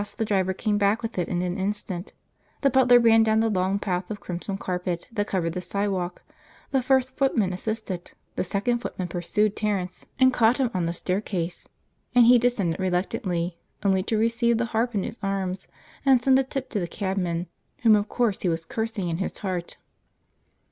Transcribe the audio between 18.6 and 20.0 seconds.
cursing in his heart.